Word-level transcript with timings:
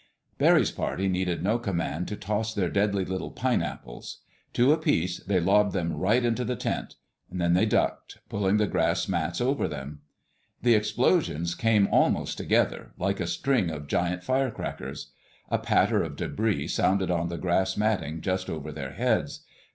Barry's 0.39 0.71
party 0.71 1.07
needed 1.07 1.43
no 1.43 1.59
command 1.59 2.07
to 2.07 2.15
toss 2.15 2.55
their 2.55 2.71
deadly 2.71 3.05
little 3.05 3.29
"pineapples." 3.29 4.21
Two 4.51 4.73
apiece, 4.73 5.19
they 5.23 5.39
lobbed 5.39 5.73
them 5.73 5.93
right 5.93 6.25
into 6.25 6.43
the 6.43 6.55
tent. 6.55 6.95
Then 7.31 7.53
they 7.53 7.67
ducked, 7.67 8.17
pulling 8.27 8.57
the 8.57 8.65
grass 8.65 9.07
mats 9.07 9.39
over 9.39 9.67
them. 9.67 9.99
The 10.63 10.73
explosions 10.73 11.53
came 11.53 11.87
almost 11.91 12.35
together—like 12.35 13.19
a 13.19 13.27
string 13.27 13.69
of 13.69 13.85
giant 13.85 14.23
firecrackers. 14.23 15.11
A 15.49 15.59
patter 15.59 16.01
of 16.01 16.15
debris 16.15 16.67
sounded 16.69 17.11
on 17.11 17.27
the 17.29 17.37
grass 17.37 17.77
matting 17.77 18.21
just 18.21 18.49
over 18.49 18.71
their 18.71 18.93
heads. 18.93 19.41